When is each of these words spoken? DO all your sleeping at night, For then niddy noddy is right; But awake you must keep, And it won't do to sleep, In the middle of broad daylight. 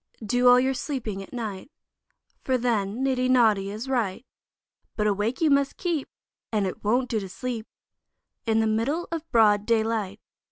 DO 0.25 0.47
all 0.47 0.59
your 0.59 0.73
sleeping 0.73 1.21
at 1.21 1.31
night, 1.31 1.69
For 2.43 2.57
then 2.57 3.03
niddy 3.05 3.29
noddy 3.29 3.69
is 3.69 3.87
right; 3.87 4.25
But 4.95 5.05
awake 5.05 5.41
you 5.41 5.51
must 5.51 5.77
keep, 5.77 6.09
And 6.51 6.65
it 6.65 6.83
won't 6.83 7.07
do 7.07 7.19
to 7.19 7.29
sleep, 7.29 7.67
In 8.47 8.61
the 8.61 8.65
middle 8.65 9.07
of 9.11 9.29
broad 9.29 9.63
daylight. 9.67 10.19